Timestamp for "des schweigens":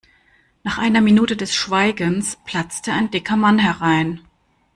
1.37-2.35